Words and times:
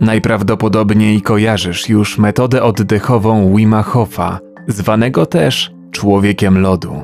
Najprawdopodobniej 0.00 1.22
kojarzysz 1.22 1.88
już 1.88 2.18
metodę 2.18 2.62
oddechową 2.62 3.56
Wima 3.56 3.82
Hofa, 3.82 4.38
zwanego 4.68 5.26
też 5.26 5.72
człowiekiem 5.90 6.58
lodu. 6.58 6.94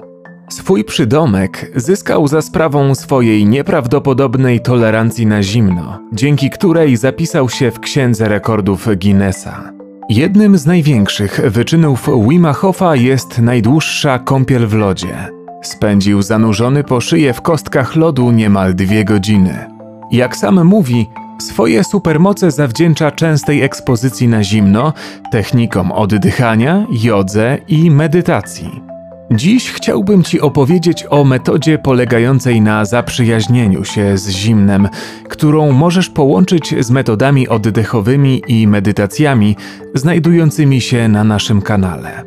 Swój 0.48 0.84
przydomek 0.84 1.72
zyskał 1.74 2.28
za 2.28 2.42
sprawą 2.42 2.94
swojej 2.94 3.46
nieprawdopodobnej 3.46 4.60
tolerancji 4.60 5.26
na 5.26 5.42
zimno, 5.42 5.98
dzięki 6.12 6.50
której 6.50 6.96
zapisał 6.96 7.48
się 7.48 7.70
w 7.70 7.80
Księdze 7.80 8.28
Rekordów 8.28 8.88
Guinnessa. 9.02 9.72
Jednym 10.08 10.58
z 10.58 10.66
największych 10.66 11.40
wyczynów 11.44 12.08
Wima 12.28 12.52
Hofa 12.52 12.96
jest 12.96 13.38
najdłuższa 13.38 14.18
kąpiel 14.18 14.66
w 14.66 14.74
lodzie. 14.74 15.16
Spędził 15.62 16.22
zanurzony 16.22 16.84
po 16.84 17.00
szyję 17.00 17.32
w 17.32 17.42
kostkach 17.42 17.96
lodu 17.96 18.30
niemal 18.30 18.74
dwie 18.74 19.04
godziny. 19.04 19.66
Jak 20.10 20.36
sam 20.36 20.64
mówi, 20.64 21.06
swoje 21.38 21.84
supermoce 21.84 22.50
zawdzięcza 22.50 23.10
częstej 23.10 23.62
ekspozycji 23.62 24.28
na 24.28 24.44
zimno, 24.44 24.92
technikom 25.32 25.92
oddychania, 25.92 26.86
jodze 26.90 27.58
i 27.68 27.90
medytacji. 27.90 28.82
Dziś 29.30 29.70
chciałbym 29.70 30.22
Ci 30.22 30.40
opowiedzieć 30.40 31.06
o 31.10 31.24
metodzie 31.24 31.78
polegającej 31.78 32.60
na 32.60 32.84
zaprzyjaźnieniu 32.84 33.84
się 33.84 34.18
z 34.18 34.28
zimnem, 34.28 34.88
którą 35.28 35.72
możesz 35.72 36.08
połączyć 36.08 36.74
z 36.80 36.90
metodami 36.90 37.48
oddechowymi 37.48 38.42
i 38.48 38.68
medytacjami 38.68 39.56
znajdującymi 39.94 40.80
się 40.80 41.08
na 41.08 41.24
naszym 41.24 41.62
kanale. 41.62 42.22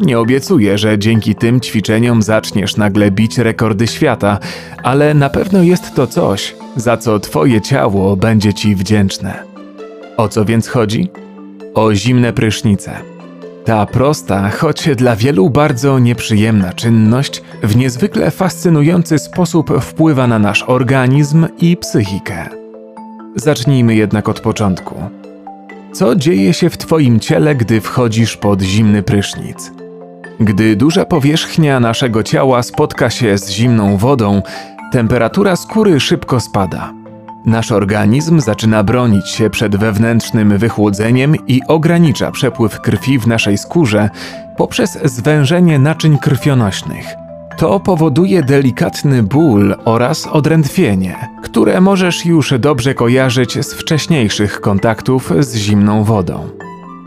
Nie 0.00 0.18
obiecuję, 0.18 0.78
że 0.78 0.98
dzięki 0.98 1.34
tym 1.34 1.60
ćwiczeniom 1.60 2.22
zaczniesz 2.22 2.76
nagle 2.76 3.10
bić 3.10 3.38
rekordy 3.38 3.86
świata, 3.86 4.38
ale 4.82 5.14
na 5.14 5.30
pewno 5.30 5.62
jest 5.62 5.94
to 5.94 6.06
coś, 6.06 6.54
za 6.76 6.96
co 6.96 7.20
Twoje 7.20 7.60
ciało 7.60 8.16
będzie 8.16 8.54
Ci 8.54 8.74
wdzięczne. 8.74 9.42
O 10.16 10.28
co 10.28 10.44
więc 10.44 10.68
chodzi? 10.68 11.10
O 11.74 11.94
zimne 11.94 12.32
prysznice. 12.32 12.92
Ta 13.64 13.86
prosta, 13.86 14.50
choć 14.50 14.88
dla 14.96 15.16
wielu 15.16 15.50
bardzo 15.50 15.98
nieprzyjemna 15.98 16.72
czynność, 16.72 17.42
w 17.62 17.76
niezwykle 17.76 18.30
fascynujący 18.30 19.18
sposób 19.18 19.80
wpływa 19.80 20.26
na 20.26 20.38
nasz 20.38 20.64
organizm 20.66 21.46
i 21.58 21.76
psychikę. 21.76 22.48
Zacznijmy 23.36 23.94
jednak 23.94 24.28
od 24.28 24.40
początku. 24.40 24.94
Co 25.92 26.16
dzieje 26.16 26.54
się 26.54 26.70
w 26.70 26.76
Twoim 26.78 27.20
ciele, 27.20 27.54
gdy 27.54 27.80
wchodzisz 27.80 28.36
pod 28.36 28.62
zimny 28.62 29.02
prysznic? 29.02 29.72
Gdy 30.40 30.76
duża 30.76 31.04
powierzchnia 31.04 31.80
naszego 31.80 32.22
ciała 32.22 32.62
spotka 32.62 33.10
się 33.10 33.38
z 33.38 33.50
zimną 33.50 33.96
wodą, 33.96 34.42
temperatura 34.92 35.56
skóry 35.56 36.00
szybko 36.00 36.40
spada. 36.40 36.92
Nasz 37.46 37.72
organizm 37.72 38.40
zaczyna 38.40 38.84
bronić 38.84 39.28
się 39.28 39.50
przed 39.50 39.76
wewnętrznym 39.76 40.58
wychłodzeniem 40.58 41.36
i 41.46 41.60
ogranicza 41.68 42.30
przepływ 42.30 42.80
krwi 42.80 43.18
w 43.18 43.26
naszej 43.26 43.58
skórze 43.58 44.10
poprzez 44.56 44.98
zwężenie 45.04 45.78
naczyń 45.78 46.18
krwionośnych. 46.18 47.06
To 47.58 47.80
powoduje 47.80 48.42
delikatny 48.42 49.22
ból 49.22 49.74
oraz 49.84 50.26
odrętwienie, 50.26 51.28
które 51.42 51.80
możesz 51.80 52.26
już 52.26 52.54
dobrze 52.58 52.94
kojarzyć 52.94 53.64
z 53.64 53.74
wcześniejszych 53.74 54.60
kontaktów 54.60 55.32
z 55.40 55.56
zimną 55.56 56.04
wodą. 56.04 56.48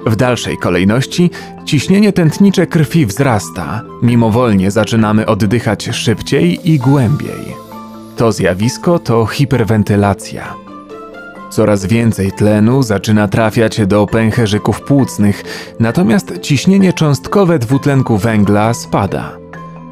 W 0.06 0.16
dalszej 0.16 0.58
kolejności 0.58 1.32
ciśnienie 1.66 2.14
tętnicze 2.14 2.68
krwi 2.68 3.06
wzrasta, 3.06 3.82
mimowolnie 4.02 4.72
zaczynamy 4.72 5.26
oddychać 5.26 5.90
szybciej 5.92 6.72
i 6.72 6.80
głębiej. 6.80 7.65
To 8.18 8.32
zjawisko 8.32 9.00
to 9.00 9.26
hiperwentylacja. 9.26 10.54
Coraz 11.50 11.86
więcej 11.86 12.32
tlenu 12.32 12.84
zaczyna 12.84 13.28
trafiać 13.28 13.88
do 13.88 14.08
pęcherzyków 14.08 14.82
płucnych, 14.82 15.44
natomiast 15.80 16.40
ciśnienie 16.42 16.94
cząstkowe 16.94 17.60
dwutlenku 17.60 18.18
węgla 18.18 18.74
spada. 18.74 19.38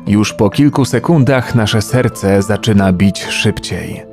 Już 0.07 0.33
po 0.33 0.49
kilku 0.49 0.85
sekundach 0.85 1.55
nasze 1.55 1.81
serce 1.81 2.41
zaczyna 2.41 2.93
bić 2.93 3.23
szybciej. 3.23 4.03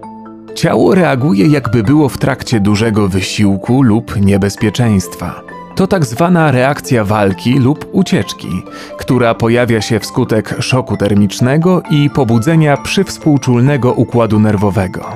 Ciało 0.55 0.95
reaguje, 0.95 1.47
jakby 1.47 1.83
było 1.83 2.09
w 2.09 2.19
trakcie 2.19 2.61
dużego 2.61 3.09
wysiłku 3.09 3.83
lub 3.83 4.21
niebezpieczeństwa. 4.21 5.50
To 5.81 5.87
tak 5.87 6.05
zwana 6.05 6.51
reakcja 6.51 7.05
walki 7.05 7.59
lub 7.59 7.87
ucieczki, 7.93 8.63
która 8.99 9.35
pojawia 9.35 9.81
się 9.81 10.01
wskutek 10.01 10.57
szoku 10.59 10.97
termicznego 10.97 11.83
i 11.91 12.11
pobudzenia 12.11 12.77
przywspółczulnego 12.77 13.93
układu 13.93 14.41
nerwowego. 14.41 15.07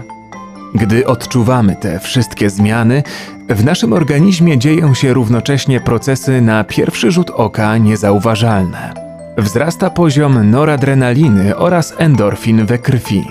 Gdy 0.74 1.06
odczuwamy 1.06 1.76
te 1.76 1.98
wszystkie 1.98 2.50
zmiany, 2.50 3.02
w 3.48 3.64
naszym 3.64 3.92
organizmie 3.92 4.58
dzieją 4.58 4.94
się 4.94 5.14
równocześnie 5.14 5.80
procesy 5.80 6.40
na 6.40 6.64
pierwszy 6.64 7.10
rzut 7.10 7.30
oka 7.30 7.78
niezauważalne. 7.78 8.94
Wzrasta 9.38 9.90
poziom 9.90 10.50
noradrenaliny 10.50 11.56
oraz 11.56 11.94
endorfin 11.98 12.66
we 12.66 12.78
krwi. 12.78 13.24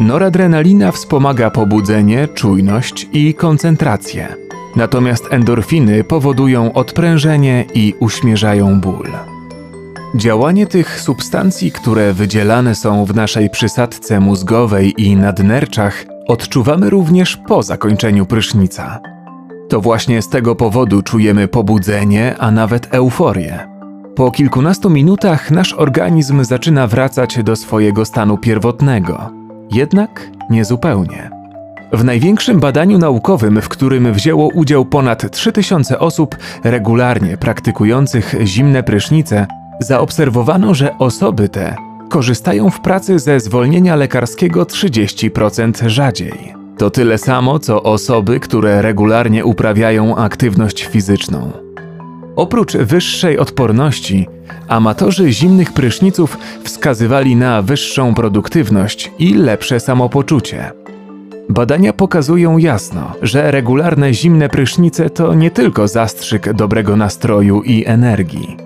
Noradrenalina 0.00 0.92
wspomaga 0.92 1.50
pobudzenie, 1.50 2.28
czujność 2.28 3.08
i 3.12 3.34
koncentrację 3.34 4.43
natomiast 4.76 5.24
endorfiny 5.30 6.04
powodują 6.04 6.72
odprężenie 6.72 7.64
i 7.74 7.94
uśmierzają 8.00 8.80
ból. 8.80 9.08
Działanie 10.14 10.66
tych 10.66 11.00
substancji, 11.00 11.72
które 11.72 12.12
wydzielane 12.12 12.74
są 12.74 13.04
w 13.04 13.14
naszej 13.14 13.50
przysadce 13.50 14.20
mózgowej 14.20 15.02
i 15.02 15.16
nadnerczach, 15.16 16.04
odczuwamy 16.28 16.90
również 16.90 17.36
po 17.36 17.62
zakończeniu 17.62 18.26
prysznica. 18.26 19.00
To 19.68 19.80
właśnie 19.80 20.22
z 20.22 20.28
tego 20.28 20.54
powodu 20.54 21.02
czujemy 21.02 21.48
pobudzenie, 21.48 22.34
a 22.38 22.50
nawet 22.50 22.94
euforię. 22.94 23.68
Po 24.16 24.30
kilkunastu 24.30 24.90
minutach 24.90 25.50
nasz 25.50 25.72
organizm 25.72 26.44
zaczyna 26.44 26.86
wracać 26.86 27.42
do 27.42 27.56
swojego 27.56 28.04
stanu 28.04 28.38
pierwotnego, 28.38 29.30
jednak 29.70 30.30
niezupełnie. 30.50 31.33
W 31.94 32.04
największym 32.04 32.60
badaniu 32.60 32.98
naukowym, 32.98 33.60
w 33.60 33.68
którym 33.68 34.12
wzięło 34.12 34.48
udział 34.48 34.84
ponad 34.84 35.30
3000 35.30 35.98
osób 35.98 36.36
regularnie 36.64 37.36
praktykujących 37.36 38.34
zimne 38.44 38.82
prysznice, 38.82 39.46
zaobserwowano, 39.80 40.74
że 40.74 40.98
osoby 40.98 41.48
te 41.48 41.76
korzystają 42.08 42.70
w 42.70 42.80
pracy 42.80 43.18
ze 43.18 43.40
zwolnienia 43.40 43.96
lekarskiego 43.96 44.62
30% 44.62 45.88
rzadziej. 45.88 46.54
To 46.78 46.90
tyle 46.90 47.18
samo 47.18 47.58
co 47.58 47.82
osoby, 47.82 48.40
które 48.40 48.82
regularnie 48.82 49.44
uprawiają 49.44 50.16
aktywność 50.16 50.84
fizyczną. 50.84 51.52
Oprócz 52.36 52.76
wyższej 52.76 53.38
odporności, 53.38 54.28
amatorzy 54.68 55.32
zimnych 55.32 55.72
pryszniców 55.72 56.38
wskazywali 56.64 57.36
na 57.36 57.62
wyższą 57.62 58.14
produktywność 58.14 59.10
i 59.18 59.34
lepsze 59.34 59.80
samopoczucie. 59.80 60.83
Badania 61.54 61.92
pokazują 61.92 62.58
jasno, 62.58 63.12
że 63.22 63.50
regularne 63.50 64.14
zimne 64.14 64.48
prysznice 64.48 65.10
to 65.10 65.34
nie 65.34 65.50
tylko 65.50 65.88
zastrzyk 65.88 66.52
dobrego 66.52 66.96
nastroju 66.96 67.62
i 67.62 67.84
energii. 67.86 68.56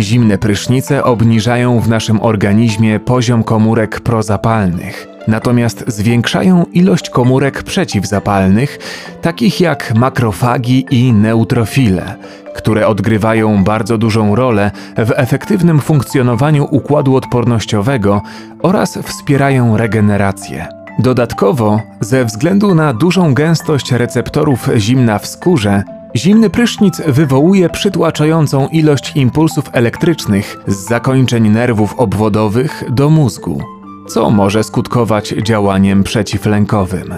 Zimne 0.00 0.38
prysznice 0.38 1.04
obniżają 1.04 1.80
w 1.80 1.88
naszym 1.88 2.20
organizmie 2.22 3.00
poziom 3.00 3.44
komórek 3.44 4.00
prozapalnych, 4.00 5.08
natomiast 5.28 5.84
zwiększają 5.86 6.64
ilość 6.72 7.10
komórek 7.10 7.62
przeciwzapalnych, 7.62 8.78
takich 9.22 9.60
jak 9.60 9.94
makrofagi 9.94 10.86
i 10.90 11.12
neutrofile, 11.12 12.14
które 12.54 12.86
odgrywają 12.86 13.64
bardzo 13.64 13.98
dużą 13.98 14.34
rolę 14.34 14.70
w 14.96 15.12
efektywnym 15.16 15.80
funkcjonowaniu 15.80 16.68
układu 16.70 17.16
odpornościowego 17.16 18.22
oraz 18.62 18.98
wspierają 18.98 19.76
regenerację. 19.76 20.75
Dodatkowo, 20.98 21.80
ze 22.00 22.24
względu 22.24 22.74
na 22.74 22.92
dużą 22.94 23.34
gęstość 23.34 23.92
receptorów 23.92 24.68
zimna 24.76 25.18
w 25.18 25.26
skórze, 25.26 25.82
zimny 26.16 26.50
prysznic 26.50 27.02
wywołuje 27.06 27.68
przytłaczającą 27.68 28.68
ilość 28.68 29.16
impulsów 29.16 29.64
elektrycznych 29.72 30.56
z 30.66 30.88
zakończeń 30.88 31.48
nerwów 31.48 31.94
obwodowych 31.98 32.84
do 32.90 33.10
mózgu, 33.10 33.62
co 34.08 34.30
może 34.30 34.64
skutkować 34.64 35.28
działaniem 35.28 36.02
przeciwlękowym. 36.02 37.14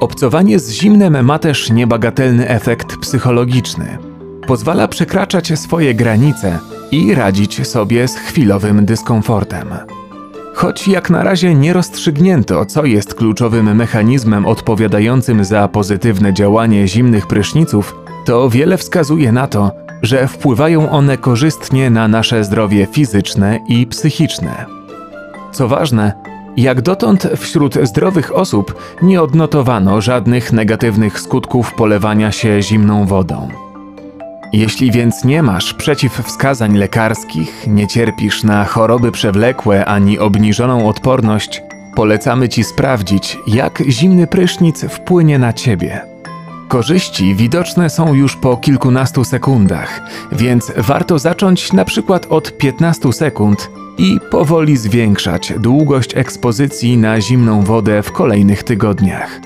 Obcowanie 0.00 0.58
z 0.58 0.70
zimnem 0.70 1.24
ma 1.24 1.38
też 1.38 1.70
niebagatelny 1.70 2.48
efekt 2.48 2.96
psychologiczny. 2.96 3.98
Pozwala 4.46 4.88
przekraczać 4.88 5.58
swoje 5.58 5.94
granice 5.94 6.58
i 6.90 7.14
radzić 7.14 7.68
sobie 7.68 8.08
z 8.08 8.16
chwilowym 8.16 8.86
dyskomfortem. 8.86 9.68
Choć 10.54 10.88
jak 10.88 11.10
na 11.10 11.22
razie 11.22 11.54
nie 11.54 11.72
rozstrzygnięto, 11.72 12.66
co 12.66 12.84
jest 12.84 13.14
kluczowym 13.14 13.76
mechanizmem 13.76 14.46
odpowiadającym 14.46 15.44
za 15.44 15.68
pozytywne 15.68 16.34
działanie 16.34 16.88
zimnych 16.88 17.26
pryszniców, 17.26 17.94
to 18.26 18.50
wiele 18.50 18.76
wskazuje 18.76 19.32
na 19.32 19.46
to, 19.46 19.70
że 20.02 20.28
wpływają 20.28 20.90
one 20.90 21.18
korzystnie 21.18 21.90
na 21.90 22.08
nasze 22.08 22.44
zdrowie 22.44 22.86
fizyczne 22.86 23.58
i 23.68 23.86
psychiczne. 23.86 24.66
Co 25.52 25.68
ważne, 25.68 26.12
Jak 26.56 26.80
dotąd 26.80 27.28
wśród 27.36 27.74
zdrowych 27.82 28.36
osób 28.36 28.74
nie 29.02 29.22
odnotowano 29.22 30.00
żadnych 30.00 30.52
negatywnych 30.52 31.20
skutków 31.20 31.74
polewania 31.74 32.32
się 32.32 32.62
zimną 32.62 33.06
wodą. 33.06 33.48
Jeśli 34.52 34.90
więc 34.90 35.24
nie 35.24 35.42
masz 35.42 35.74
przeciwwskazań 35.74 36.76
lekarskich, 36.76 37.66
nie 37.66 37.86
cierpisz 37.86 38.44
na 38.44 38.64
choroby 38.64 39.12
przewlekłe 39.12 39.84
ani 39.84 40.18
obniżoną 40.18 40.88
odporność, 40.88 41.62
polecamy 41.94 42.48
Ci 42.48 42.64
sprawdzić, 42.64 43.38
jak 43.46 43.82
zimny 43.88 44.26
prysznic 44.26 44.84
wpłynie 44.84 45.38
na 45.38 45.52
Ciebie. 45.52 46.00
Korzyści 46.68 47.34
widoczne 47.34 47.90
są 47.90 48.14
już 48.14 48.36
po 48.36 48.56
kilkunastu 48.56 49.24
sekundach, 49.24 50.00
więc 50.32 50.72
warto 50.76 51.18
zacząć 51.18 51.72
na 51.72 51.84
przykład 51.84 52.26
od 52.30 52.58
15 52.58 53.12
sekund 53.12 53.70
i 53.98 54.18
powoli 54.30 54.76
zwiększać 54.76 55.52
długość 55.58 56.16
ekspozycji 56.16 56.96
na 56.96 57.20
zimną 57.20 57.62
wodę 57.62 58.02
w 58.02 58.12
kolejnych 58.12 58.62
tygodniach. 58.62 59.40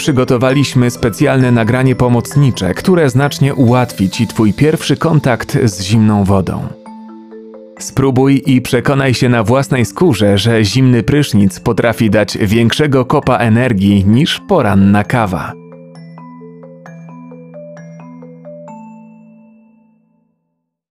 Przygotowaliśmy 0.00 0.90
specjalne 0.90 1.52
nagranie 1.52 1.96
pomocnicze, 1.96 2.74
które 2.74 3.10
znacznie 3.10 3.54
ułatwi 3.54 4.10
Ci 4.10 4.26
Twój 4.26 4.52
pierwszy 4.52 4.96
kontakt 4.96 5.58
z 5.64 5.82
zimną 5.82 6.24
wodą. 6.24 6.68
Spróbuj 7.78 8.42
i 8.46 8.62
przekonaj 8.62 9.14
się 9.14 9.28
na 9.28 9.44
własnej 9.44 9.84
skórze, 9.84 10.38
że 10.38 10.64
zimny 10.64 11.02
prysznic 11.02 11.60
potrafi 11.60 12.10
dać 12.10 12.38
większego 12.38 13.04
kopa 13.04 13.36
energii 13.36 14.04
niż 14.06 14.40
poranna 14.48 15.04
kawa. 15.04 15.59